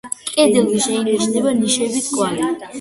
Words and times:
კედელზე 0.29 0.79
შეინიშნება 0.87 1.55
ნიშების 1.61 2.13
კვალი. 2.19 2.53